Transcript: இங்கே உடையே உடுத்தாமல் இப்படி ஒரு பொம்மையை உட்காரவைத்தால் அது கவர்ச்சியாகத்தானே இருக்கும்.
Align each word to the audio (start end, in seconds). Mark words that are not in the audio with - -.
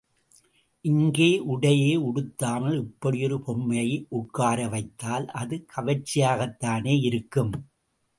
இங்கே 0.85 1.27
உடையே 1.47 1.91
உடுத்தாமல் 2.01 2.77
இப்படி 2.79 3.23
ஒரு 3.23 3.37
பொம்மையை 3.41 4.07
உட்காரவைத்தால் 4.11 5.27
அது 5.33 5.57
கவர்ச்சியாகத்தானே 5.75 6.95
இருக்கும். 7.01 7.53